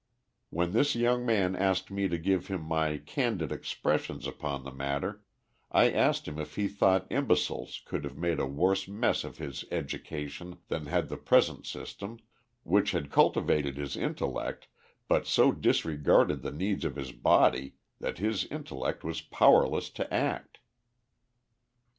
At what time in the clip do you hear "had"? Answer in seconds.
10.87-11.07, 12.93-13.11